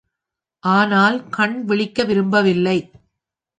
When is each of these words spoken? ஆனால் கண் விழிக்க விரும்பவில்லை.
ஆனால் 0.63 1.29
கண் 1.29 1.65
விழிக்க 1.65 2.03
விரும்பவில்லை. 2.03 2.77